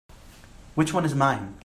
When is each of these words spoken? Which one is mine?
Which 0.73 0.93
one 0.95 1.05
is 1.05 1.13
mine? 1.13 1.59